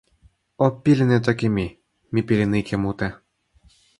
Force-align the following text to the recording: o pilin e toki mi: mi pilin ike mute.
o 0.65 0.67
pilin 0.83 1.11
e 1.17 1.19
toki 1.27 1.47
mi: 1.55 1.67
mi 2.11 2.21
pilin 2.27 2.57
ike 2.61 2.75
mute. 2.83 3.07